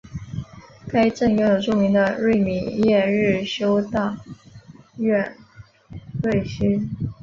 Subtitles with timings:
[0.87, 4.17] 该镇拥有著名的瑞米耶日修道
[4.97, 5.37] 院
[6.23, 6.89] 废墟。